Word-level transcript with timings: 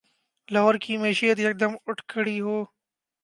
لاہور 0.49 0.75
کی 0.83 0.93
معیشت 0.97 1.39
یکدم 1.39 1.71
اٹھ 1.87 2.03
کھڑی 2.07 2.39
ہو۔ 2.41 2.57